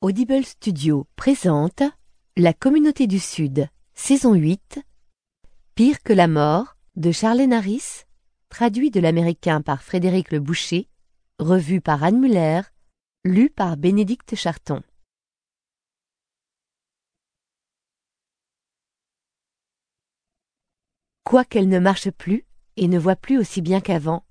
[0.00, 1.82] Audible Studio présente
[2.36, 4.78] La communauté du Sud, saison 8,
[5.74, 8.04] Pire que la mort, de Charlène Harris,
[8.48, 10.88] traduit de l'américain par Frédéric Le Boucher,
[11.40, 12.60] revu par Anne Muller,
[13.24, 14.84] lu par Bénédicte Charton.
[21.24, 24.24] Quoiqu'elle ne marche plus et ne voit plus aussi bien qu'avant,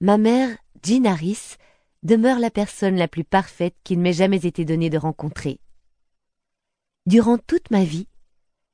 [0.00, 1.58] ma mère, Jean Harris,
[2.02, 5.60] demeure la personne la plus parfaite qu'il m'ait jamais été donné de rencontrer.
[7.06, 8.08] Durant toute ma vie,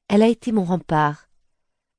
[0.08, 1.28] elle a été mon rempart,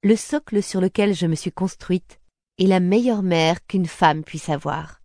[0.03, 2.19] le socle sur lequel je me suis construite
[2.57, 5.01] et la meilleure mère qu'une femme puisse avoir.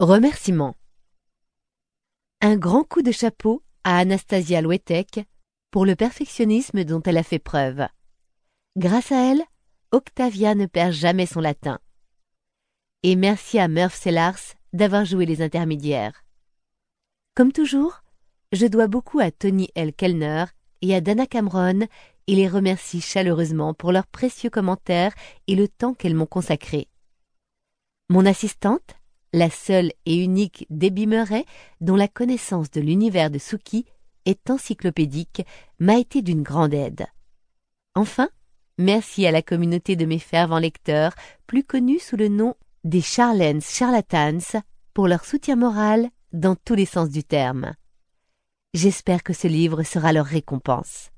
[0.00, 0.76] Remerciements.
[2.40, 5.20] Un grand coup de chapeau à Anastasia Louetek
[5.70, 7.86] pour le perfectionnisme dont elle a fait preuve.
[8.76, 9.42] Grâce à elle,
[9.92, 11.78] Octavia ne perd jamais son latin.
[13.04, 14.38] Et merci à Murph Sellars
[14.72, 16.24] d'avoir joué les intermédiaires.
[17.34, 18.02] Comme toujours,
[18.52, 19.92] je dois beaucoup à Tony L.
[19.92, 20.44] Kellner
[20.82, 21.80] et à Dana Cameron
[22.28, 25.14] et les remercie chaleureusement pour leurs précieux commentaires
[25.48, 26.86] et le temps qu'elles m'ont consacré.
[28.08, 28.94] Mon assistante,
[29.32, 31.44] la seule et unique Debbie Murray,
[31.80, 33.84] dont la connaissance de l'univers de Suki
[34.26, 35.42] est encyclopédique,
[35.80, 37.06] m'a été d'une grande aide.
[37.96, 38.28] Enfin,
[38.78, 41.14] merci à la communauté de mes fervents lecteurs,
[41.48, 44.60] plus connus sous le nom des Charlens Charlatans,
[44.92, 47.74] pour leur soutien moral dans tous les sens du terme.
[48.74, 51.10] J'espère que ce livre sera leur récompense.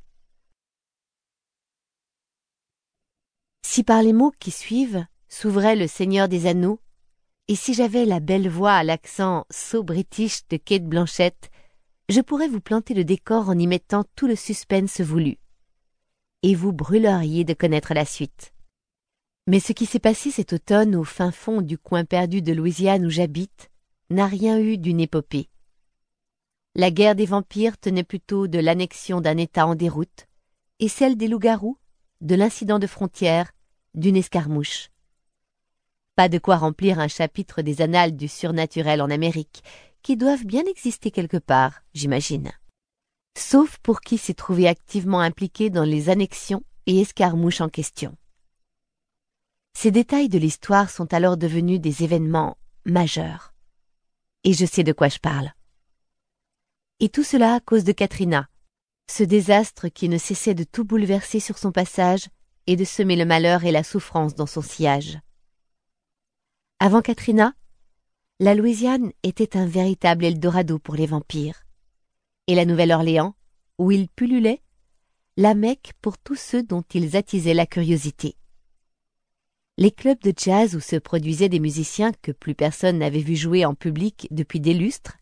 [3.65, 6.81] Si par les mots qui suivent s'ouvrait le Seigneur des Anneaux,
[7.49, 11.51] et si j'avais la belle voix à l'accent so-british de Kate Blanchette,
[12.09, 15.39] je pourrais vous planter le décor en y mettant tout le suspense voulu.
[16.43, 18.53] Et vous brûleriez de connaître la suite.
[19.47, 23.05] Mais ce qui s'est passé cet automne au fin fond du coin perdu de Louisiane
[23.05, 23.71] où j'habite
[24.09, 25.49] n'a rien eu d'une épopée.
[26.75, 30.27] La guerre des vampires tenait plutôt de l'annexion d'un État en déroute,
[30.81, 31.79] et celle des loups-garous
[32.21, 33.53] de l'incident de frontière,
[33.95, 34.89] d'une escarmouche.
[36.17, 39.63] Pas de quoi remplir un chapitre des annales du surnaturel en Amérique,
[40.03, 42.51] qui doivent bien exister quelque part, j'imagine.
[43.37, 48.17] Sauf pour qui s'est trouvé activement impliqué dans les annexions et escarmouches en question.
[49.77, 53.53] Ces détails de l'histoire sont alors devenus des événements majeurs.
[54.45, 55.53] Et je sais de quoi je parle.
[57.01, 58.49] Et tout cela à cause de Katrina,
[59.11, 62.29] ce désastre qui ne cessait de tout bouleverser sur son passage
[62.67, 65.19] et de semer le malheur et la souffrance dans son sillage.
[66.79, 67.55] Avant Katrina,
[68.41, 71.65] la Louisiane était un véritable Eldorado pour les vampires.
[72.47, 73.35] Et la Nouvelle-Orléans,
[73.79, 74.63] où ils pullulaient,
[75.37, 78.37] la Mecque pour tous ceux dont ils attisaient la curiosité.
[79.77, 83.65] Les clubs de jazz où se produisaient des musiciens que plus personne n'avait vu jouer
[83.65, 85.17] en public depuis des lustres,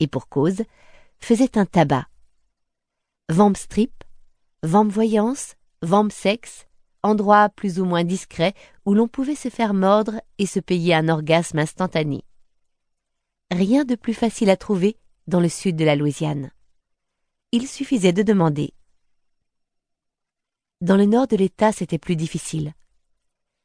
[0.00, 0.62] et pour cause,
[1.18, 2.06] faisaient un tabac.
[3.28, 4.04] Vamp strip,
[4.62, 6.66] vamp voyance, vamp sexe,
[7.02, 8.54] endroit plus ou moins discret
[8.86, 12.24] où l'on pouvait se faire mordre et se payer un orgasme instantané.
[13.50, 14.96] Rien de plus facile à trouver
[15.26, 16.50] dans le sud de la Louisiane.
[17.52, 18.72] Il suffisait de demander.
[20.80, 22.72] Dans le nord de l'État, c'était plus difficile.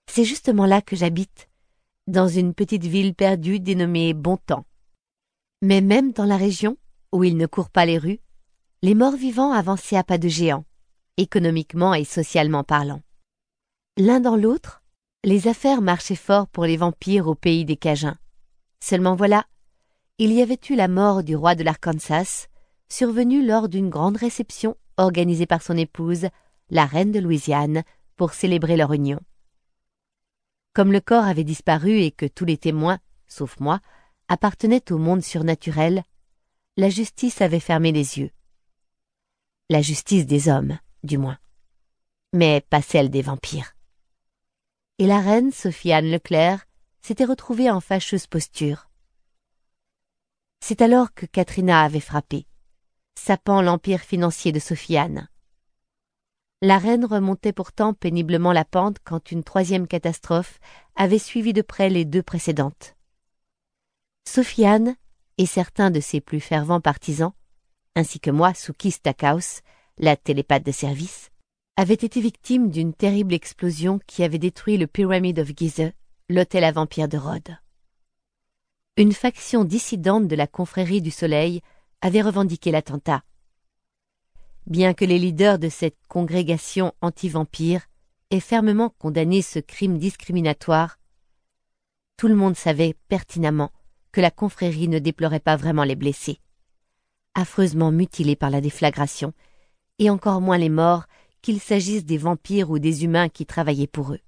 [0.07, 1.49] C'est justement là que j'habite,
[2.07, 4.65] dans une petite ville perdue dénommée Bontemps.
[5.61, 6.77] Mais même dans la région,
[7.11, 8.19] où il ne court pas les rues,
[8.81, 10.65] les morts vivants avançaient à pas de géant,
[11.17, 13.01] économiquement et socialement parlant.
[13.97, 14.83] L'un dans l'autre,
[15.23, 18.17] les affaires marchaient fort pour les vampires au pays des Cajuns.
[18.81, 19.45] Seulement voilà,
[20.17, 22.47] il y avait eu la mort du roi de l'Arkansas,
[22.89, 26.27] survenue lors d'une grande réception organisée par son épouse,
[26.69, 27.83] la reine de Louisiane,
[28.17, 29.19] pour célébrer leur union.
[30.73, 33.79] Comme le corps avait disparu et que tous les témoins, sauf moi,
[34.27, 36.03] appartenaient au monde surnaturel,
[36.77, 38.31] la justice avait fermé les yeux.
[39.69, 41.37] La justice des hommes, du moins.
[42.33, 43.75] Mais pas celle des vampires.
[44.97, 46.65] Et la reine, Sophie-Anne Leclerc,
[47.01, 48.89] s'était retrouvée en fâcheuse posture.
[50.59, 52.47] C'est alors que Katrina avait frappé,
[53.13, 55.27] sapant l'empire financier de Sophie-Anne.
[56.65, 60.61] La reine remontait pourtant péniblement la pente quand une troisième catastrophe
[60.95, 62.95] avait suivi de près les deux précédentes.
[64.25, 64.95] Sofiane
[65.37, 67.33] et certains de ses plus fervents partisans,
[67.97, 69.59] ainsi que moi, Suki Stackhouse,
[69.97, 71.31] la télépathe de service,
[71.75, 75.91] avaient été victimes d'une terrible explosion qui avait détruit le Pyramid of Giza,
[76.29, 77.57] l'hôtel à vampires de Rhodes.
[78.95, 81.59] Une faction dissidente de la confrérie du Soleil
[81.99, 83.21] avait revendiqué l'attentat,
[84.67, 87.81] bien que les leaders de cette congrégation anti-vampire
[88.31, 90.99] aient fermement condamné ce crime discriminatoire,
[92.17, 93.71] tout le monde savait pertinemment
[94.11, 96.39] que la confrérie ne déplorait pas vraiment les blessés,
[97.33, 99.33] affreusement mutilés par la déflagration,
[99.99, 101.05] et encore moins les morts,
[101.41, 104.19] qu'il s'agisse des vampires ou des humains qui travaillaient pour eux.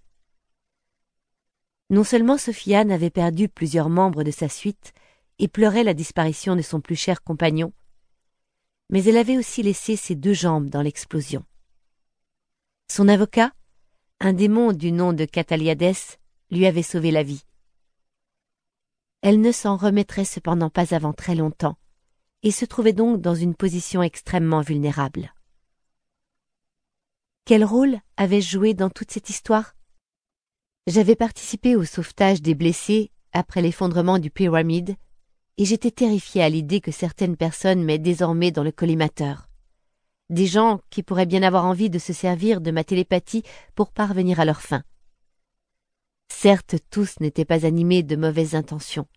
[1.90, 4.94] Non seulement Sofiane avait perdu plusieurs membres de sa suite
[5.40, 7.72] et pleurait la disparition de son plus cher compagnon,
[8.90, 11.44] mais elle avait aussi laissé ses deux jambes dans l'explosion.
[12.90, 13.52] Son avocat,
[14.20, 15.96] un démon du nom de Cataliades,
[16.52, 17.44] lui avait sauvé la vie.
[19.22, 21.78] Elle ne s'en remettrait cependant pas avant très longtemps,
[22.44, 25.34] et se trouvait donc dans une position extrêmement vulnérable.
[27.46, 29.76] Quel rôle avais-je joué dans toute cette histoire?
[30.88, 34.96] J'avais participé au sauvetage des blessés après l'effondrement du pyramide,
[35.57, 39.48] et j'étais terrifié à l'idée que certaines personnes m'aient désormais dans le collimateur.
[40.30, 43.44] Des gens qui pourraient bien avoir envie de se servir de ma télépathie
[43.75, 44.84] pour parvenir à leur fin.
[46.28, 49.07] Certes, tous n'étaient pas animés de mauvaises intentions,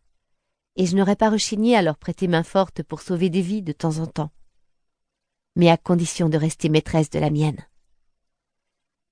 [0.77, 3.73] et je n'aurais pas rechigné à leur prêter main forte pour sauver des vies de
[3.73, 4.31] temps en temps,
[5.57, 7.59] mais à condition de rester maîtresse de la mienne.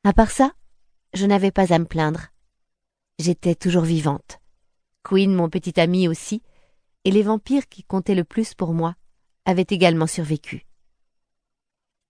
[0.04, 0.52] À part ça,
[1.14, 2.26] je n'avais pas à me plaindre.
[3.18, 4.38] J'étais toujours vivante.
[5.02, 6.42] Queen, mon petit ami aussi,
[7.06, 8.96] et les vampires qui comptaient le plus pour moi,
[9.44, 10.66] avaient également survécu.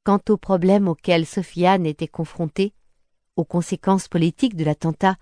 [0.04, 2.72] Quant aux problèmes auxquels Sofiane était confrontée,
[3.36, 5.16] aux conséquences politiques de l'attentat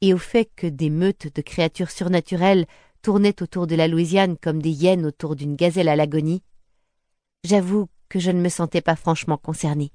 [0.00, 2.66] et au fait que des meutes de créatures surnaturelles
[3.02, 6.44] tournaient autour de la Louisiane comme des hyènes autour d'une gazelle à l'agonie,
[7.42, 9.90] j'avoue que je ne me sentais pas franchement concernée.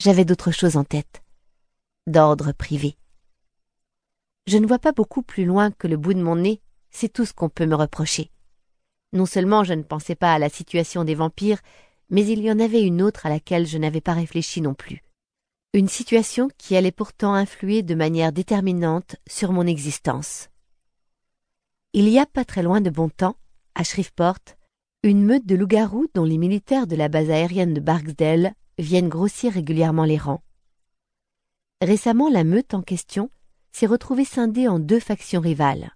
[0.00, 1.22] J'avais d'autres choses en tête,
[2.06, 2.98] d'ordre privé.
[4.46, 6.60] Je ne vois pas beaucoup plus loin que le bout de mon nez,
[6.94, 8.30] c'est tout ce qu'on peut me reprocher.
[9.12, 11.60] Non seulement je ne pensais pas à la situation des vampires,
[12.08, 15.02] mais il y en avait une autre à laquelle je n'avais pas réfléchi non plus
[15.74, 20.48] une situation qui allait pourtant influer de manière déterminante sur mon existence.
[21.94, 23.36] Il y a pas très loin de bon temps,
[23.74, 24.38] à Shreveport,
[25.02, 29.52] une meute de loups-garous dont les militaires de la base aérienne de Barksdale viennent grossir
[29.52, 30.42] régulièrement les rangs.
[31.82, 33.28] Récemment, la meute en question
[33.72, 35.90] s'est retrouvée scindée en deux factions rivales.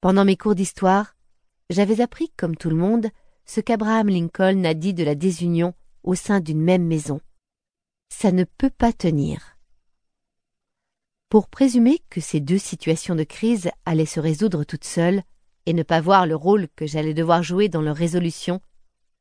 [0.00, 1.16] Pendant mes cours d'histoire,
[1.68, 3.08] j'avais appris, comme tout le monde,
[3.44, 7.20] ce qu'Abraham Lincoln a dit de la désunion au sein d'une même maison
[8.10, 9.56] ça ne peut pas tenir.
[11.30, 15.22] Pour présumer que ces deux situations de crise allaient se résoudre toutes seules
[15.64, 18.60] et ne pas voir le rôle que j'allais devoir jouer dans leur résolution,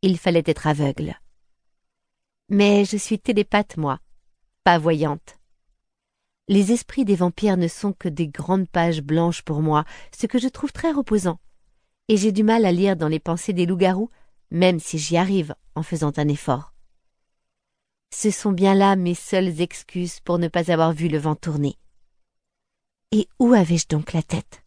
[0.01, 1.15] il fallait être aveugle.
[2.49, 3.99] Mais je suis télépathe, moi,
[4.63, 5.38] pas voyante.
[6.49, 10.39] Les esprits des vampires ne sont que des grandes pages blanches pour moi, ce que
[10.39, 11.39] je trouve très reposant,
[12.07, 14.09] et j'ai du mal à lire dans les pensées des loups-garous,
[14.49, 16.73] même si j'y arrive en faisant un effort.
[18.11, 21.77] Ce sont bien là mes seules excuses pour ne pas avoir vu le vent tourner.
[23.11, 24.63] Et où avais-je donc la tête?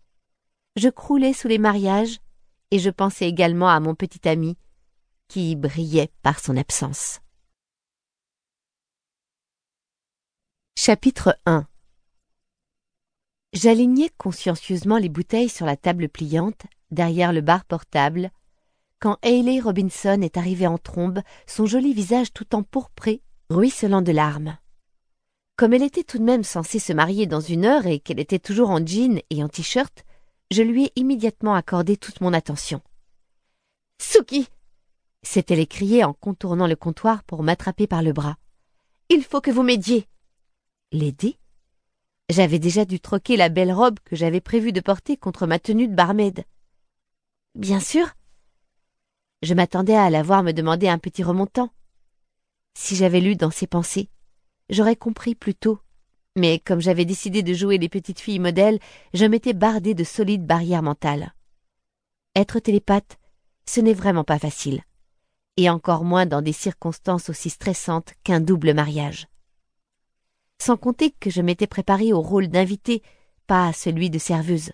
[0.77, 2.21] Je croulais sous les mariages,
[2.71, 4.57] et je pensais également à mon petit ami,
[5.27, 7.19] qui brillait par son absence.
[10.77, 11.67] Chapitre 1
[13.53, 18.31] J'alignais consciencieusement les bouteilles sur la table pliante, derrière le bar portable,
[18.99, 23.21] quand Hayley Robinson est arrivée en trombe, son joli visage tout empourpré
[23.51, 24.57] ruisselant de larmes.
[25.57, 28.39] Comme elle était tout de même censée se marier dans une heure et qu'elle était
[28.39, 30.05] toujours en jean et en t-shirt,
[30.51, 32.81] je lui ai immédiatement accordé toute mon attention.
[34.01, 34.49] Suki
[35.23, 38.37] s'est-elle écriée en contournant le comptoir pour m'attraper par le bras.
[39.09, 40.07] Il faut que vous m'aidiez.
[40.91, 41.37] L'aider
[42.33, 45.87] J'avais déjà dû troquer la belle robe que j'avais prévu de porter contre ma tenue
[45.87, 46.47] de barmaid.
[47.55, 48.09] Bien sûr.
[49.43, 51.69] Je m'attendais à la voir me demander un petit remontant.
[52.73, 54.09] Si j'avais lu dans ses pensées,
[54.71, 55.79] j'aurais compris plus tôt.
[56.35, 58.79] Mais comme j'avais décidé de jouer les petites filles modèles,
[59.13, 61.35] je m'étais bardé de solides barrières mentales.
[62.35, 63.19] Être télépathe,
[63.67, 64.81] ce n'est vraiment pas facile.
[65.59, 69.29] Et encore moins dans des circonstances aussi stressantes qu'un double mariage.
[70.65, 73.03] Sans compter que je m'étais préparée au rôle d'invité,
[73.49, 74.71] pas à celui de serveuse.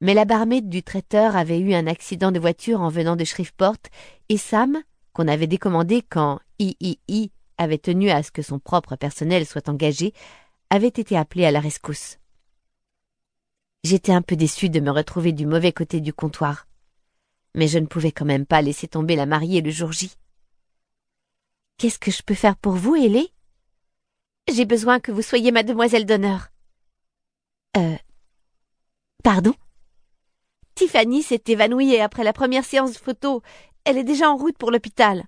[0.00, 3.76] Mais la barmaid du traiteur avait eu un accident de voiture en venant de Shreveport,
[4.30, 4.82] et Sam,
[5.12, 10.14] qu'on avait décommandé quand III avait tenu à ce que son propre personnel soit engagé,
[10.70, 12.16] avait été appelé à la rescousse.
[13.84, 16.66] J'étais un peu déçu de me retrouver du mauvais côté du comptoir,
[17.54, 20.16] mais je ne pouvais quand même pas laisser tomber la mariée le jour J.
[21.76, 23.30] Qu'est-ce que je peux faire pour vous, Hélé
[24.48, 26.48] J'ai besoin que vous soyez ma demoiselle d'honneur.
[27.76, 27.96] Euh.
[29.22, 29.54] Pardon?
[30.74, 33.42] Tiffany s'est évanouie après la première séance photo
[33.86, 35.26] elle est déjà en route pour l'hôpital.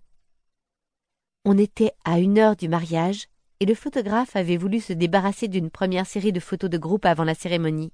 [1.44, 3.28] On était à une heure du mariage,
[3.60, 7.22] et le photographe avait voulu se débarrasser d'une première série de photos de groupe avant
[7.22, 7.92] la cérémonie.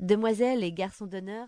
[0.00, 1.46] demoiselles et garçons d'honneur